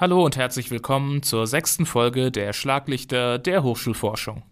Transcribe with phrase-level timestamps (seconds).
[0.00, 4.44] Hallo und herzlich willkommen zur sechsten Folge der Schlaglichter der Hochschulforschung.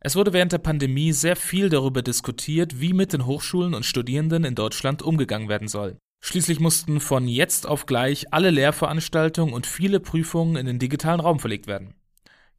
[0.00, 4.44] Es wurde während der Pandemie sehr viel darüber diskutiert, wie mit den Hochschulen und Studierenden
[4.44, 5.98] in Deutschland umgegangen werden soll.
[6.22, 11.40] Schließlich mussten von jetzt auf gleich alle Lehrveranstaltungen und viele Prüfungen in den digitalen Raum
[11.40, 11.92] verlegt werden.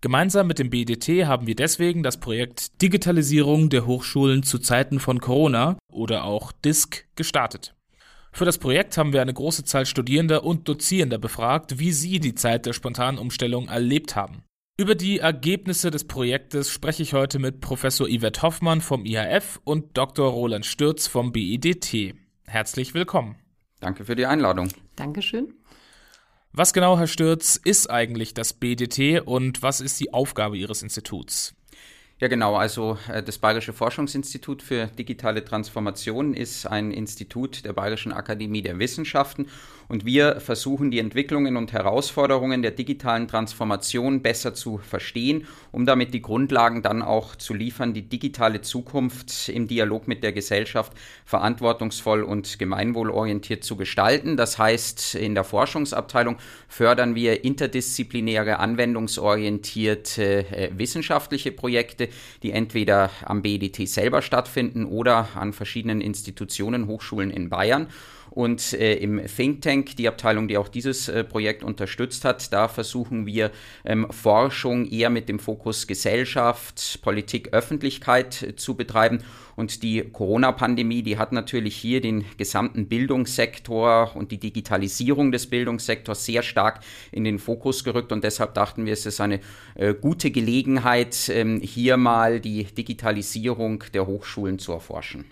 [0.01, 5.21] Gemeinsam mit dem BDT haben wir deswegen das Projekt Digitalisierung der Hochschulen zu Zeiten von
[5.21, 7.73] Corona oder auch DISC gestartet.
[8.31, 12.33] Für das Projekt haben wir eine große Zahl Studierender und Dozierender befragt, wie sie die
[12.33, 14.43] Zeit der spontanen Umstellung erlebt haben.
[14.77, 19.97] Über die Ergebnisse des Projektes spreche ich heute mit Professor Yvette Hoffmann vom IHF und
[19.97, 20.31] Dr.
[20.31, 22.15] Roland Stürz vom BIDT.
[22.47, 23.35] Herzlich willkommen.
[23.79, 24.69] Danke für die Einladung.
[24.95, 25.53] Dankeschön.
[26.53, 31.53] Was genau, Herr Stürz, ist eigentlich das BDT und was ist die Aufgabe Ihres Instituts?
[32.21, 32.55] Ja, genau.
[32.55, 38.77] Also äh, das Bayerische Forschungsinstitut für digitale Transformation ist ein Institut der Bayerischen Akademie der
[38.77, 39.47] Wissenschaften
[39.91, 46.13] und wir versuchen die Entwicklungen und Herausforderungen der digitalen Transformation besser zu verstehen, um damit
[46.13, 50.93] die Grundlagen dann auch zu liefern, die digitale Zukunft im Dialog mit der Gesellschaft
[51.25, 54.37] verantwortungsvoll und gemeinwohlorientiert zu gestalten.
[54.37, 56.37] Das heißt, in der Forschungsabteilung
[56.69, 62.07] fördern wir interdisziplinäre, anwendungsorientierte äh, wissenschaftliche Projekte,
[62.43, 67.87] die entweder am BEDT selber stattfinden oder an verschiedenen Institutionen, Hochschulen in Bayern.
[68.31, 72.69] Und äh, im Think Tank, die Abteilung, die auch dieses äh, Projekt unterstützt hat, da
[72.69, 73.51] versuchen wir
[73.83, 79.19] ähm, Forschung eher mit dem Fokus Gesellschaft, Politik, Öffentlichkeit äh, zu betreiben.
[79.57, 86.25] Und die Corona-Pandemie, die hat natürlich hier den gesamten Bildungssektor und die Digitalisierung des Bildungssektors
[86.25, 86.79] sehr stark
[87.11, 88.13] in den Fokus gerückt.
[88.13, 89.41] Und deshalb dachten wir, es ist eine
[89.75, 95.25] äh, gute Gelegenheit, ähm, hier mal die Digitalisierung der Hochschulen zu erforschen.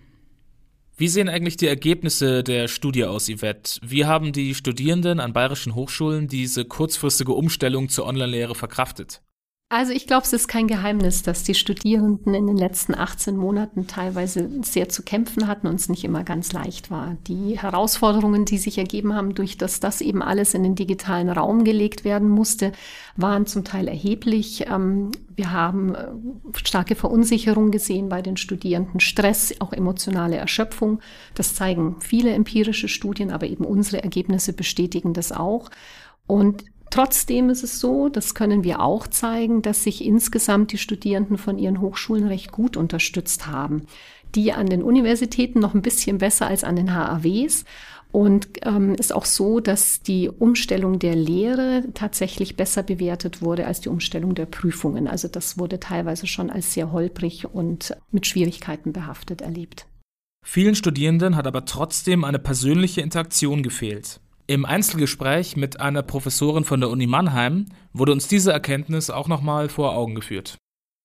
[1.00, 3.80] Wie sehen eigentlich die Ergebnisse der Studie aus, Yvette?
[3.82, 9.22] Wie haben die Studierenden an bayerischen Hochschulen diese kurzfristige Umstellung zur Online-Lehre verkraftet?
[9.72, 13.86] Also ich glaube, es ist kein Geheimnis, dass die Studierenden in den letzten 18 Monaten
[13.86, 17.18] teilweise sehr zu kämpfen hatten und es nicht immer ganz leicht war.
[17.28, 21.66] Die Herausforderungen, die sich ergeben haben, durch das das eben alles in den digitalen Raum
[21.66, 22.72] gelegt werden musste,
[23.16, 24.66] waren zum Teil erheblich.
[24.68, 26.08] Ähm, wir haben äh,
[26.56, 31.00] starke Verunsicherung gesehen bei den Studierenden, Stress, auch emotionale Erschöpfung.
[31.36, 35.70] Das zeigen viele empirische Studien, aber eben unsere Ergebnisse bestätigen das auch.
[36.26, 41.38] Und Trotzdem ist es so, das können wir auch zeigen, dass sich insgesamt die Studierenden
[41.38, 43.86] von ihren Hochschulen recht gut unterstützt haben.
[44.36, 47.66] Die an den Universitäten noch ein bisschen besser als an den HAWs.
[48.12, 53.82] Und ähm, ist auch so, dass die Umstellung der Lehre tatsächlich besser bewertet wurde als
[53.82, 55.08] die Umstellung der Prüfungen.
[55.08, 59.86] Also das wurde teilweise schon als sehr holprig und mit Schwierigkeiten behaftet erlebt.
[60.44, 64.20] Vielen Studierenden hat aber trotzdem eine persönliche Interaktion gefehlt.
[64.50, 69.70] Im Einzelgespräch mit einer Professorin von der Uni Mannheim wurde uns diese Erkenntnis auch nochmal
[69.70, 70.58] vor Augen geführt.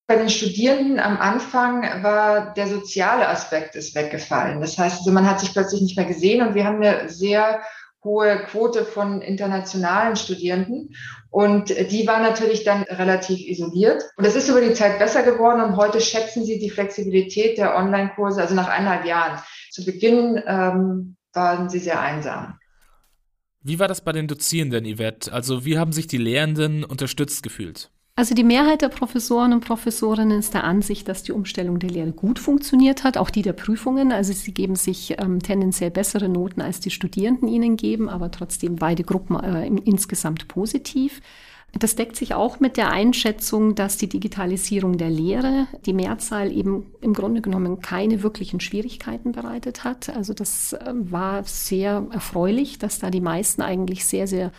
[0.07, 4.63] Bei den Studierenden am Anfang war der soziale Aspekt ist weggefallen.
[4.63, 7.61] Das heißt, also man hat sich plötzlich nicht mehr gesehen und wir haben eine sehr
[8.03, 10.95] hohe Quote von internationalen Studierenden
[11.29, 14.05] und die war natürlich dann relativ isoliert.
[14.17, 17.77] Und es ist über die Zeit besser geworden und heute schätzen sie die Flexibilität der
[17.77, 19.39] Online-Kurse, also nach eineinhalb Jahren.
[19.71, 22.59] Zu Beginn ähm, waren sie sehr einsam.
[23.67, 25.33] Wie war das bei den Dozierenden, Yvette?
[25.33, 27.91] Also wie haben sich die Lehrenden unterstützt gefühlt?
[28.15, 32.13] Also die Mehrheit der Professoren und Professorinnen ist der Ansicht, dass die Umstellung der Lehre
[32.13, 34.13] gut funktioniert hat, auch die der Prüfungen.
[34.13, 38.77] Also sie geben sich ähm, tendenziell bessere Noten, als die Studierenden ihnen geben, aber trotzdem
[38.77, 41.23] beide Gruppen äh, insgesamt positiv.
[41.79, 46.87] Das deckt sich auch mit der Einschätzung, dass die Digitalisierung der Lehre die Mehrzahl eben
[47.01, 50.09] im Grunde genommen keine wirklichen Schwierigkeiten bereitet hat.
[50.09, 54.53] Also das ähm, war sehr erfreulich, dass da die meisten eigentlich sehr, sehr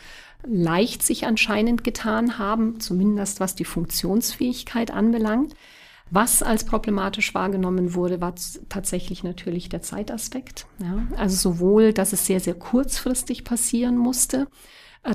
[0.47, 5.55] leicht sich anscheinend getan haben, zumindest was die Funktionsfähigkeit anbelangt.
[6.11, 8.35] Was als problematisch wahrgenommen wurde, war
[8.69, 10.67] tatsächlich natürlich der Zeitaspekt.
[10.79, 14.47] Ja, also sowohl, dass es sehr, sehr kurzfristig passieren musste,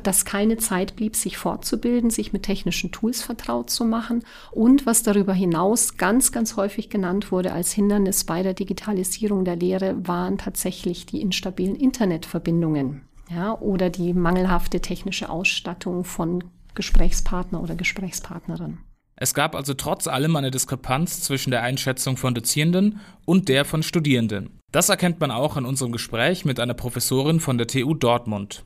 [0.03, 5.03] dass keine Zeit blieb, sich fortzubilden, sich mit technischen Tools vertraut zu machen und was
[5.03, 10.39] darüber hinaus ganz, ganz häufig genannt wurde als Hindernis bei der Digitalisierung der Lehre, waren
[10.39, 16.45] tatsächlich die instabilen Internetverbindungen ja, oder die mangelhafte technische Ausstattung von
[16.75, 18.79] Gesprächspartner oder Gesprächspartnerin.
[19.17, 23.83] Es gab also trotz allem eine Diskrepanz zwischen der Einschätzung von Dozierenden und der von
[23.83, 24.59] Studierenden.
[24.73, 28.65] Das erkennt man auch in unserem Gespräch mit einer Professorin von der TU Dortmund.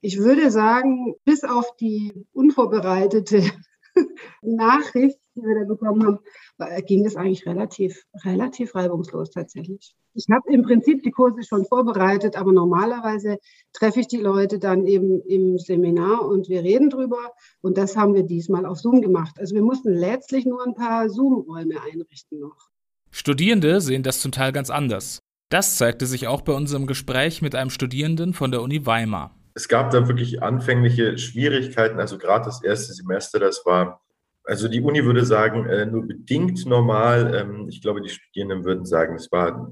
[0.00, 3.42] Ich würde sagen, bis auf die unvorbereitete
[4.42, 6.18] Nachricht, die wir da bekommen haben,
[6.86, 9.94] ging es eigentlich relativ, relativ reibungslos tatsächlich.
[10.14, 13.38] Ich habe im Prinzip die Kurse schon vorbereitet, aber normalerweise
[13.72, 17.32] treffe ich die Leute dann eben im Seminar und wir reden drüber.
[17.60, 19.36] Und das haben wir diesmal auf Zoom gemacht.
[19.38, 22.70] Also wir mussten letztlich nur ein paar Zoom-Räume einrichten noch.
[23.10, 25.20] Studierende sehen das zum Teil ganz anders.
[25.48, 29.34] Das zeigte sich auch bei unserem Gespräch mit einem Studierenden von der Uni Weimar.
[29.54, 34.00] Es gab da wirklich anfängliche Schwierigkeiten, also gerade das erste Semester, das war,
[34.44, 37.34] also die Uni würde sagen, äh, nur bedingt normal.
[37.34, 39.70] Ähm, ich glaube, die Studierenden würden sagen, es war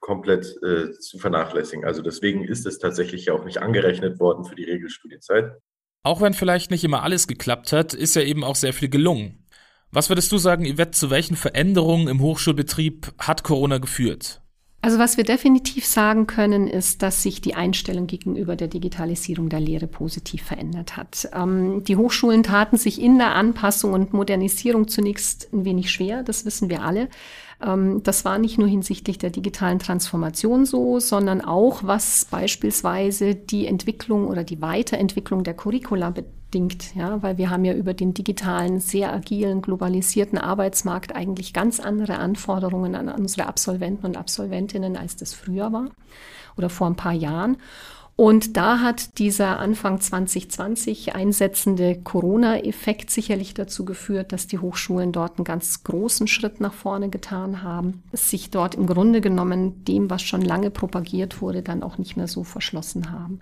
[0.00, 1.84] komplett äh, zu vernachlässigen.
[1.84, 5.52] Also deswegen ist es tatsächlich ja auch nicht angerechnet worden für die Regelstudienzeit.
[6.04, 9.44] Auch wenn vielleicht nicht immer alles geklappt hat, ist ja eben auch sehr viel gelungen.
[9.90, 14.42] Was würdest du sagen, Yvette, zu welchen Veränderungen im Hochschulbetrieb hat Corona geführt?
[14.82, 19.58] Also was wir definitiv sagen können, ist, dass sich die Einstellung gegenüber der Digitalisierung der
[19.58, 21.28] Lehre positiv verändert hat.
[21.34, 26.44] Ähm, die Hochschulen taten sich in der Anpassung und Modernisierung zunächst ein wenig schwer, das
[26.44, 27.08] wissen wir alle.
[27.62, 33.66] Ähm, das war nicht nur hinsichtlich der digitalen Transformation so, sondern auch was beispielsweise die
[33.66, 38.80] Entwicklung oder die Weiterentwicklung der Curricula bedingt, ja, weil wir haben ja über den digitalen,
[38.80, 45.32] sehr agilen, globalisierten Arbeitsmarkt eigentlich ganz andere Anforderungen an unsere Absolventen und Absolventinnen, als das
[45.32, 45.90] früher war
[46.56, 47.56] oder vor ein paar Jahren.
[48.18, 55.36] Und da hat dieser Anfang 2020 einsetzende Corona-Effekt sicherlich dazu geführt, dass die Hochschulen dort
[55.36, 60.22] einen ganz großen Schritt nach vorne getan haben, sich dort im Grunde genommen dem, was
[60.22, 63.40] schon lange propagiert wurde, dann auch nicht mehr so verschlossen haben.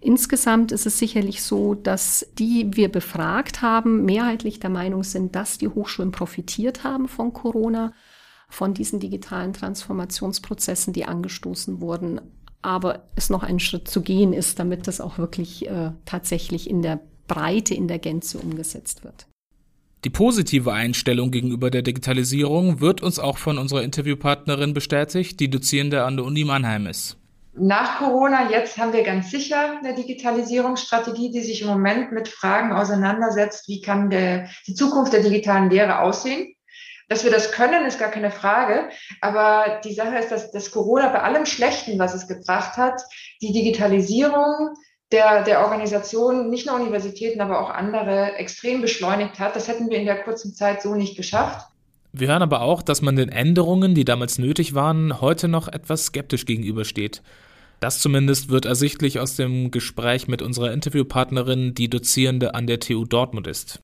[0.00, 5.58] Insgesamt ist es sicherlich so, dass die wir befragt haben, mehrheitlich der Meinung sind, dass
[5.58, 7.92] die Hochschulen profitiert haben von Corona,
[8.48, 12.20] von diesen digitalen Transformationsprozessen, die angestoßen wurden
[12.66, 16.82] aber es noch einen Schritt zu gehen ist, damit das auch wirklich äh, tatsächlich in
[16.82, 16.98] der
[17.28, 19.28] Breite, in der Gänze umgesetzt wird.
[20.04, 26.02] Die positive Einstellung gegenüber der Digitalisierung wird uns auch von unserer Interviewpartnerin bestätigt, die Dozierende
[26.02, 27.16] an der Uni Mannheim ist.
[27.54, 32.72] Nach Corona, jetzt haben wir ganz sicher eine Digitalisierungsstrategie, die sich im Moment mit Fragen
[32.72, 36.55] auseinandersetzt, wie kann der, die Zukunft der digitalen Lehre aussehen.
[37.08, 38.88] Dass wir das können, ist gar keine Frage.
[39.20, 43.00] Aber die Sache ist, dass das Corona bei allem Schlechten, was es gebracht hat,
[43.40, 44.74] die Digitalisierung
[45.12, 49.54] der, der Organisation, nicht nur Universitäten, aber auch andere, extrem beschleunigt hat.
[49.54, 51.68] Das hätten wir in der kurzen Zeit so nicht geschafft.
[52.12, 56.06] Wir hören aber auch, dass man den Änderungen, die damals nötig waren, heute noch etwas
[56.06, 57.22] skeptisch gegenübersteht.
[57.78, 63.04] Das zumindest wird ersichtlich aus dem Gespräch mit unserer Interviewpartnerin, die Dozierende an der TU
[63.04, 63.80] Dortmund ist.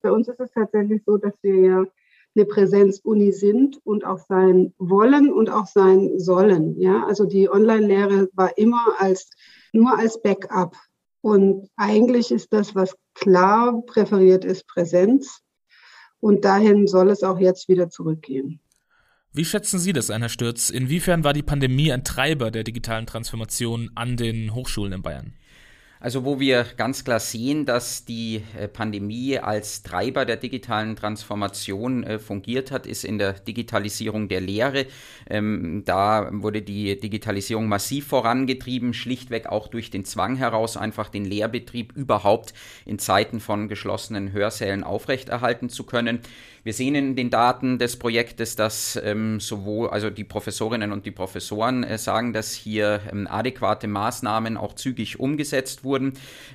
[0.00, 1.84] Bei uns ist es tatsächlich so, dass wir ja
[2.34, 6.80] eine Präsenzuni sind und auch sein wollen und auch sein sollen.
[6.80, 9.30] Ja, also die Online-Lehre war immer als,
[9.72, 10.76] nur als Backup.
[11.20, 15.40] Und eigentlich ist das, was klar präferiert ist, Präsenz.
[16.20, 18.60] Und dahin soll es auch jetzt wieder zurückgehen.
[19.34, 20.68] Wie schätzen Sie das, Anna Stürz?
[20.68, 25.34] Inwiefern war die Pandemie ein Treiber der digitalen Transformation an den Hochschulen in Bayern?
[26.02, 32.02] Also wo wir ganz klar sehen, dass die äh, Pandemie als Treiber der digitalen Transformation
[32.02, 34.86] äh, fungiert hat, ist in der Digitalisierung der Lehre.
[35.30, 41.24] Ähm, da wurde die Digitalisierung massiv vorangetrieben, schlichtweg auch durch den Zwang heraus, einfach den
[41.24, 42.52] Lehrbetrieb überhaupt
[42.84, 46.18] in Zeiten von geschlossenen Hörsälen aufrechterhalten zu können.
[46.64, 51.10] Wir sehen in den Daten des Projektes, dass ähm, sowohl also die Professorinnen und die
[51.10, 55.91] Professoren äh, sagen, dass hier ähm, adäquate Maßnahmen auch zügig umgesetzt wurden.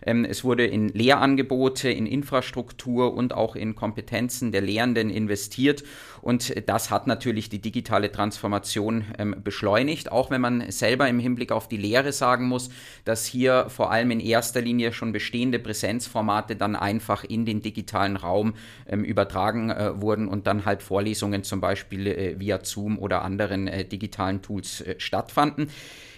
[0.05, 5.83] Ähm, es wurde in Lehrangebote, in Infrastruktur und auch in Kompetenzen der Lehrenden investiert
[6.27, 11.53] und das hat natürlich die digitale Transformation ähm, beschleunigt, auch wenn man selber im Hinblick
[11.53, 12.69] auf die Lehre sagen muss,
[13.05, 18.17] dass hier vor allem in erster Linie schon bestehende Präsenzformate dann einfach in den digitalen
[18.17, 18.55] Raum
[18.89, 23.69] ähm, übertragen äh, wurden und dann halt Vorlesungen zum Beispiel äh, via Zoom oder anderen
[23.69, 25.69] äh, digitalen Tools äh, stattfanden.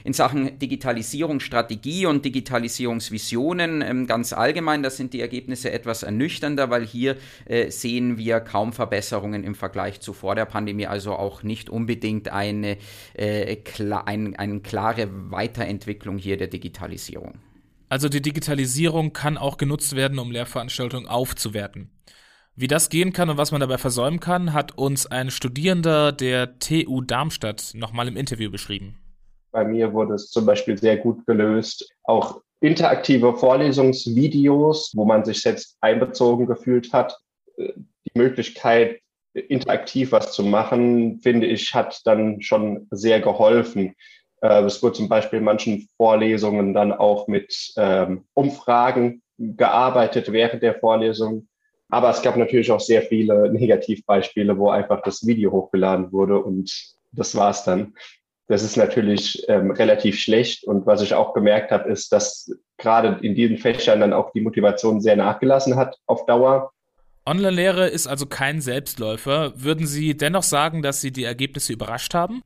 [0.03, 6.85] In Sachen Digitalisierungsstrategie und Digitalisierungsvisionen ähm, ganz allgemein, das sind die Ergebnisse etwas ernüchternder, weil
[6.85, 11.69] hier äh, sehen wir kaum Verbesserungen im Vergleich zu vor der Pandemie, also auch nicht
[11.69, 12.77] unbedingt eine,
[13.13, 17.39] äh, klar, ein, eine klare Weiterentwicklung hier der Digitalisierung.
[17.89, 21.89] Also die Digitalisierung kann auch genutzt werden, um Lehrveranstaltungen aufzuwerten.
[22.55, 26.59] Wie das gehen kann und was man dabei versäumen kann, hat uns ein Studierender der
[26.59, 28.99] TU Darmstadt nochmal im Interview beschrieben.
[29.51, 31.89] Bei mir wurde es zum Beispiel sehr gut gelöst.
[32.03, 37.17] Auch interaktive Vorlesungsvideos, wo man sich selbst einbezogen gefühlt hat.
[37.57, 38.99] Die Möglichkeit,
[39.39, 43.95] interaktiv was zu machen, finde ich, hat dann schon sehr geholfen.
[44.41, 50.63] Äh, es wurde zum Beispiel in manchen Vorlesungen dann auch mit ähm, Umfragen gearbeitet während
[50.63, 51.47] der Vorlesung.
[51.89, 56.71] Aber es gab natürlich auch sehr viele Negativbeispiele, wo einfach das Video hochgeladen wurde und
[57.11, 57.95] das war's dann.
[58.47, 60.63] Das ist natürlich ähm, relativ schlecht.
[60.63, 64.41] Und was ich auch gemerkt habe, ist, dass gerade in diesen Fächern dann auch die
[64.41, 66.71] Motivation sehr nachgelassen hat auf Dauer.
[67.29, 69.53] Online-Lehre ist also kein Selbstläufer.
[69.55, 72.41] Würden Sie dennoch sagen, dass Sie die Ergebnisse überrascht haben?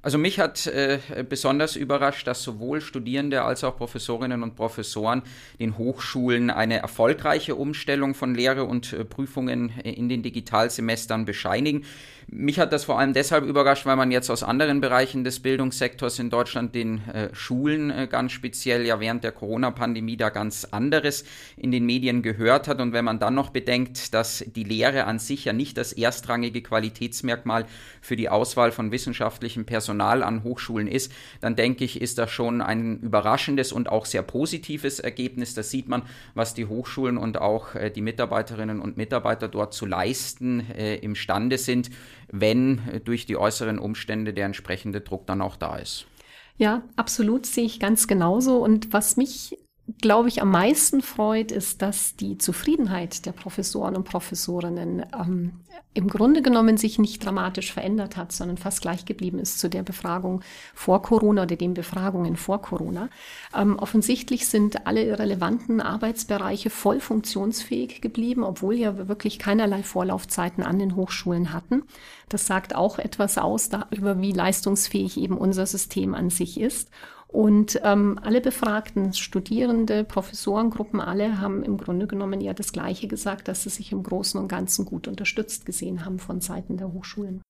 [0.00, 5.22] Also mich hat äh, besonders überrascht, dass sowohl Studierende als auch Professorinnen und Professoren
[5.58, 11.84] den Hochschulen eine erfolgreiche Umstellung von Lehre und äh, Prüfungen in den Digitalsemestern bescheinigen.
[12.28, 16.18] Mich hat das vor allem deshalb überrascht, weil man jetzt aus anderen Bereichen des Bildungssektors
[16.18, 21.24] in Deutschland, den äh, Schulen äh, ganz speziell, ja während der Corona-Pandemie da ganz anderes
[21.56, 22.80] in den Medien gehört hat.
[22.80, 26.62] Und wenn man dann noch bedenkt, dass die Lehre an sich ja nicht das erstrangige
[26.62, 27.64] Qualitätsmerkmal
[28.00, 32.60] für die Auswahl von wissenschaftlichem Personal an Hochschulen ist, dann denke ich, ist das schon
[32.60, 35.54] ein überraschendes und auch sehr positives Ergebnis.
[35.54, 36.02] Das sieht man,
[36.34, 41.56] was die Hochschulen und auch äh, die Mitarbeiterinnen und Mitarbeiter dort zu leisten äh, imstande
[41.56, 41.88] sind
[42.30, 46.06] wenn durch die äußeren Umstände der entsprechende Druck dann auch da ist.
[46.58, 48.58] Ja, absolut sehe ich ganz genauso.
[48.58, 49.58] Und was mich
[50.00, 55.60] glaube ich, am meisten freut, ist, dass die Zufriedenheit der Professoren und Professorinnen ähm,
[55.94, 59.82] im Grunde genommen sich nicht dramatisch verändert hat, sondern fast gleich geblieben ist zu der
[59.82, 60.42] Befragung
[60.74, 63.08] vor Corona oder den Befragungen vor Corona.
[63.56, 70.78] Ähm, offensichtlich sind alle relevanten Arbeitsbereiche voll funktionsfähig geblieben, obwohl ja wirklich keinerlei Vorlaufzeiten an
[70.78, 71.84] den Hochschulen hatten.
[72.28, 76.90] Das sagt auch etwas aus darüber, wie leistungsfähig eben unser System an sich ist.
[77.28, 83.48] Und ähm, alle befragten Studierende, Professorengruppen, alle haben im Grunde genommen ja das Gleiche gesagt,
[83.48, 87.42] dass sie sich im Großen und Ganzen gut unterstützt gesehen haben von Seiten der Hochschulen.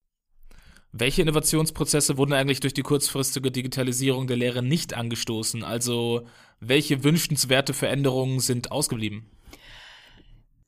[0.93, 5.63] Welche Innovationsprozesse wurden eigentlich durch die kurzfristige Digitalisierung der Lehre nicht angestoßen?
[5.63, 6.27] Also
[6.59, 9.27] welche wünschenswerte Veränderungen sind ausgeblieben?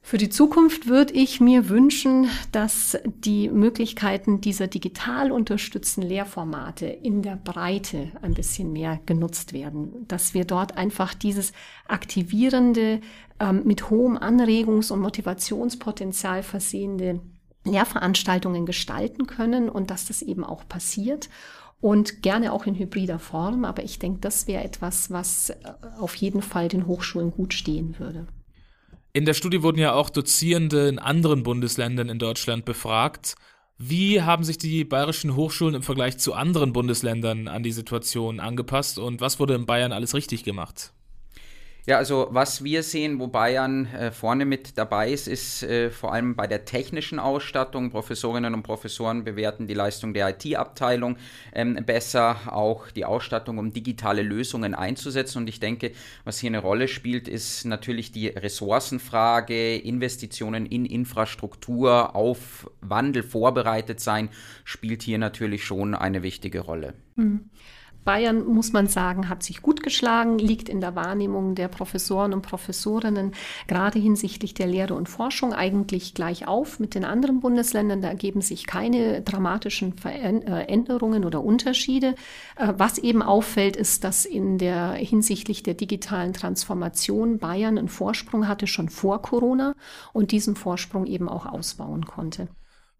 [0.08, 7.20] Für die Zukunft würde ich mir wünschen, dass die Möglichkeiten dieser digital unterstützten Lehrformate in
[7.20, 11.52] der Breite ein bisschen mehr genutzt werden, dass wir dort einfach dieses
[11.88, 13.02] aktivierende,
[13.38, 17.20] ähm, mit hohem Anregungs- und Motivationspotenzial versehende
[17.66, 21.28] Lehrveranstaltungen gestalten können und dass das eben auch passiert
[21.82, 23.66] und gerne auch in hybrider Form.
[23.66, 25.56] Aber ich denke, das wäre etwas, was äh,
[25.98, 28.26] auf jeden Fall den Hochschulen gut stehen würde.
[29.12, 33.36] In der Studie wurden ja auch Dozierende in anderen Bundesländern in Deutschland befragt.
[33.78, 38.98] Wie haben sich die bayerischen Hochschulen im Vergleich zu anderen Bundesländern an die Situation angepasst
[38.98, 40.92] und was wurde in Bayern alles richtig gemacht?
[41.88, 46.12] Ja, also was wir sehen, wo Bayern äh, vorne mit dabei ist, ist äh, vor
[46.12, 47.88] allem bei der technischen Ausstattung.
[47.88, 51.16] Professorinnen und Professoren bewerten die Leistung der IT-Abteilung
[51.54, 55.38] ähm, besser, auch die Ausstattung, um digitale Lösungen einzusetzen.
[55.38, 55.92] Und ich denke,
[56.24, 64.00] was hier eine Rolle spielt, ist natürlich die Ressourcenfrage, Investitionen in Infrastruktur, auf Wandel vorbereitet
[64.00, 64.28] sein,
[64.64, 66.92] spielt hier natürlich schon eine wichtige Rolle.
[67.16, 67.48] Mhm.
[68.08, 72.40] Bayern, muss man sagen, hat sich gut geschlagen, liegt in der Wahrnehmung der Professoren und
[72.40, 73.32] Professorinnen
[73.66, 78.00] gerade hinsichtlich der Lehre und Forschung eigentlich gleich auf mit den anderen Bundesländern.
[78.00, 82.14] Da ergeben sich keine dramatischen Veränderungen äh, oder Unterschiede.
[82.56, 88.48] Äh, was eben auffällt, ist, dass in der hinsichtlich der digitalen Transformation Bayern einen Vorsprung
[88.48, 89.74] hatte schon vor Corona
[90.14, 92.48] und diesen Vorsprung eben auch ausbauen konnte.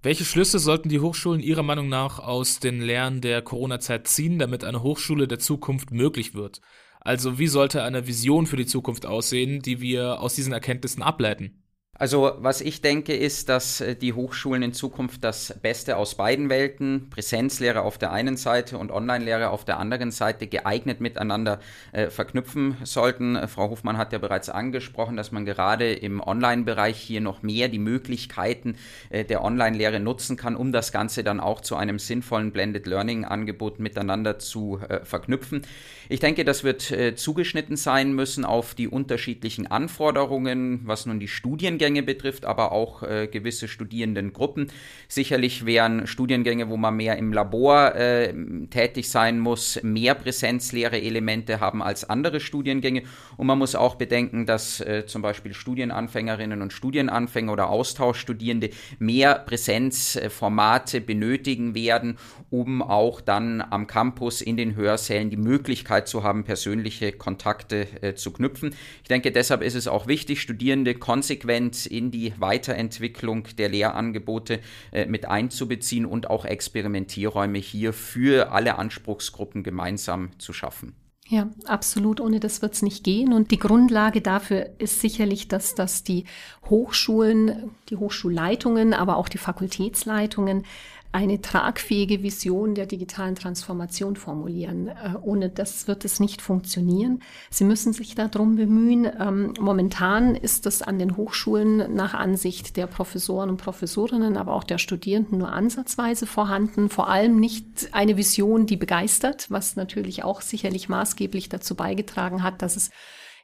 [0.00, 4.62] Welche Schlüsse sollten die Hochschulen Ihrer Meinung nach aus den Lehren der Corona-Zeit ziehen, damit
[4.62, 6.60] eine Hochschule der Zukunft möglich wird?
[7.00, 11.64] Also wie sollte eine Vision für die Zukunft aussehen, die wir aus diesen Erkenntnissen ableiten?
[12.00, 16.48] Also was ich denke, ist, dass äh, die Hochschulen in Zukunft das Beste aus beiden
[16.48, 21.58] Welten, Präsenzlehre auf der einen Seite und Online-Lehre auf der anderen Seite, geeignet miteinander
[21.90, 23.34] äh, verknüpfen sollten.
[23.34, 27.68] Äh, Frau Hofmann hat ja bereits angesprochen, dass man gerade im Online-Bereich hier noch mehr
[27.68, 28.76] die Möglichkeiten
[29.10, 33.80] äh, der Online-Lehre nutzen kann, um das Ganze dann auch zu einem sinnvollen Blended Learning-Angebot
[33.80, 35.62] miteinander zu äh, verknüpfen.
[36.08, 41.26] Ich denke, das wird äh, zugeschnitten sein müssen auf die unterschiedlichen Anforderungen, was nun die
[41.26, 44.70] Studiengänge betrifft, aber auch äh, gewisse Studierendengruppen.
[45.08, 48.32] Sicherlich wären Studiengänge, wo man mehr im Labor äh,
[48.70, 53.02] tätig sein muss, mehr Präsenzlehre-Elemente haben als andere Studiengänge.
[53.36, 59.34] Und man muss auch bedenken, dass äh, zum Beispiel Studienanfängerinnen und Studienanfänger oder Austauschstudierende mehr
[59.34, 62.18] Präsenzformate benötigen werden,
[62.50, 67.86] um auch dann am Campus in den Hörsälen die Möglichkeit Möglichkeit zu haben, persönliche Kontakte
[68.00, 68.74] äh, zu knüpfen.
[69.02, 74.60] Ich denke, deshalb ist es auch wichtig, Studierende konsequent in die Weiterentwicklung der Lehrangebote
[74.92, 80.94] äh, mit einzubeziehen und auch Experimentierräume hier für alle Anspruchsgruppen gemeinsam zu schaffen.
[81.30, 82.22] Ja, absolut.
[82.22, 83.34] Ohne das wird es nicht gehen.
[83.34, 86.24] Und die Grundlage dafür ist sicherlich, dass, dass die
[86.70, 90.64] Hochschulen, die Hochschulleitungen, aber auch die Fakultätsleitungen
[91.10, 94.88] eine tragfähige Vision der digitalen Transformation formulieren.
[94.88, 97.22] Äh, ohne das wird es nicht funktionieren.
[97.50, 99.10] Sie müssen sich darum bemühen.
[99.18, 104.64] Ähm, momentan ist es an den Hochschulen nach Ansicht der Professoren und Professorinnen, aber auch
[104.64, 106.90] der Studierenden nur ansatzweise vorhanden.
[106.90, 112.60] Vor allem nicht eine Vision, die begeistert, was natürlich auch sicherlich maßgeblich dazu beigetragen hat,
[112.60, 112.90] dass es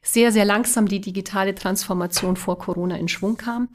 [0.02, 3.70] sehr, sehr langsam die digitale Transformation vor Corona in Schwung kam.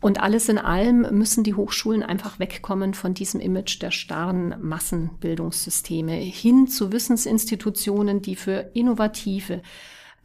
[0.00, 6.12] Und alles in allem müssen die Hochschulen einfach wegkommen von diesem Image der starren Massenbildungssysteme
[6.12, 9.62] hin zu Wissensinstitutionen, die für innovative,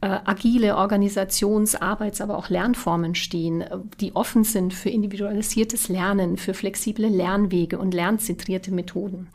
[0.02, 3.64] äh, agile Organisations-, Arbeits-, aber auch Lernformen stehen,
[3.98, 9.30] die offen sind für individualisiertes Lernen, für flexible Lernwege und lernzentrierte Methoden.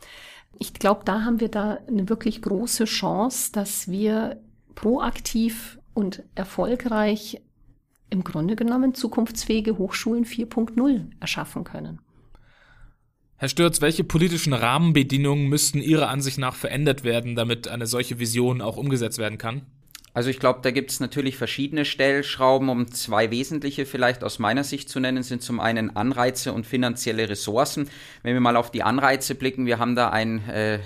[0.60, 4.40] Ich glaube, da haben wir da eine wirklich große Chance, dass wir
[4.76, 7.40] proaktiv und erfolgreich
[8.10, 12.00] im Grunde genommen zukunftsfähige Hochschulen 4.0 erschaffen können.
[13.36, 18.60] Herr Stürz, welche politischen Rahmenbedingungen müssten Ihrer Ansicht nach verändert werden, damit eine solche Vision
[18.60, 19.62] auch umgesetzt werden kann?
[20.18, 24.64] Also ich glaube, da gibt es natürlich verschiedene Stellschrauben, um zwei wesentliche vielleicht aus meiner
[24.64, 27.88] Sicht zu nennen, sind zum einen Anreize und finanzielle Ressourcen.
[28.24, 30.80] Wenn wir mal auf die Anreize blicken, wir haben da ein äh,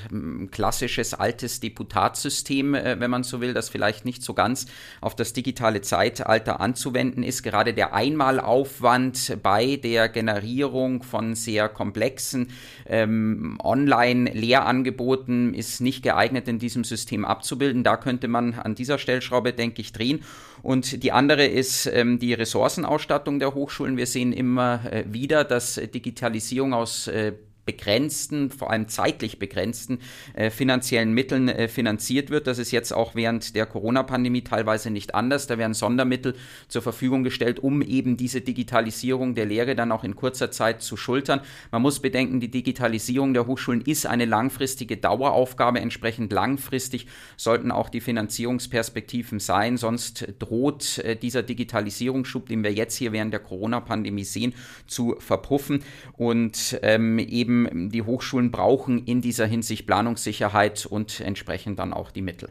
[0.50, 4.66] klassisches altes Deputatssystem, äh, wenn man so will, das vielleicht nicht so ganz
[5.00, 7.42] auf das digitale Zeitalter anzuwenden ist.
[7.42, 12.48] Gerade der Einmalaufwand bei der Generierung von sehr komplexen
[12.84, 17.82] ähm, Online-Lehrangeboten ist nicht geeignet, in diesem System abzubilden.
[17.82, 20.22] Da könnte man an dieser Stelle Stellschraube, denke ich, drehen.
[20.62, 23.96] Und die andere ist ähm, die Ressourcenausstattung der Hochschulen.
[23.96, 27.32] Wir sehen immer äh, wieder, dass Digitalisierung aus äh,
[27.64, 30.00] begrenzten, vor allem zeitlich begrenzten
[30.34, 32.46] äh, finanziellen Mitteln äh, finanziert wird.
[32.46, 35.46] Das ist jetzt auch während der Corona-Pandemie teilweise nicht anders.
[35.46, 36.34] Da werden Sondermittel
[36.68, 40.96] zur Verfügung gestellt, um eben diese Digitalisierung der Lehre dann auch in kurzer Zeit zu
[40.96, 41.40] schultern.
[41.70, 45.78] Man muss bedenken, die Digitalisierung der Hochschulen ist eine langfristige Daueraufgabe.
[45.80, 49.76] Entsprechend langfristig sollten auch die Finanzierungsperspektiven sein.
[49.76, 54.54] Sonst droht äh, dieser Digitalisierungsschub, den wir jetzt hier während der Corona-Pandemie sehen,
[54.88, 55.84] zu verpuffen
[56.16, 62.10] und ähm, eben eben die Hochschulen brauchen in dieser Hinsicht Planungssicherheit und entsprechend dann auch
[62.10, 62.50] die Mittel.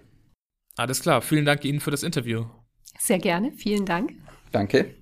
[0.76, 2.46] Alles klar, vielen Dank Ihnen für das Interview.
[2.98, 4.14] Sehr gerne, vielen Dank.
[4.52, 4.96] Danke.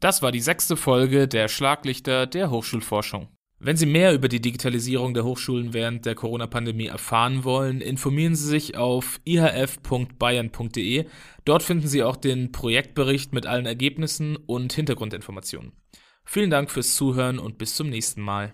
[0.00, 3.28] Das war die sechste Folge der Schlaglichter der Hochschulforschung.
[3.64, 8.48] Wenn Sie mehr über die Digitalisierung der Hochschulen während der Corona-Pandemie erfahren wollen, informieren Sie
[8.48, 11.06] sich auf ihf.bayern.de.
[11.44, 15.70] Dort finden Sie auch den Projektbericht mit allen Ergebnissen und Hintergrundinformationen.
[16.24, 18.52] Vielen Dank fürs Zuhören und bis zum nächsten Mal.